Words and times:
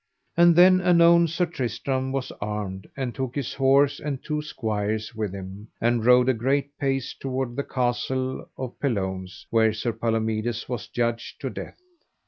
And 0.35 0.55
then 0.55 0.81
anon 0.81 1.27
Sir 1.27 1.45
Tristram 1.45 2.11
was 2.11 2.31
armed 2.41 2.89
and 2.97 3.13
took 3.13 3.35
his 3.35 3.53
horse 3.53 3.99
and 3.99 4.23
two 4.23 4.41
squires 4.41 5.13
with 5.13 5.31
him, 5.31 5.67
and 5.79 6.03
rode 6.03 6.27
a 6.27 6.33
great 6.33 6.75
pace 6.79 7.13
toward 7.13 7.55
the 7.55 7.61
castle 7.63 8.49
of 8.57 8.79
Pelownes 8.79 9.45
where 9.51 9.73
Sir 9.73 9.93
Palomides 9.93 10.67
was 10.67 10.87
judged 10.87 11.39
to 11.41 11.51
death. 11.51 11.77